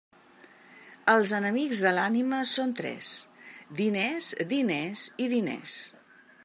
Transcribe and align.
Els 1.11 1.33
enemics 1.39 1.83
de 1.87 1.91
l'ànima 1.97 2.39
són 2.53 2.73
tres: 2.81 3.13
diners, 3.83 4.33
diners 4.57 5.07
i 5.27 5.31
diners. 5.35 5.79